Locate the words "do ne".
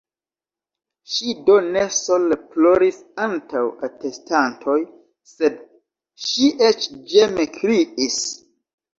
1.47-1.81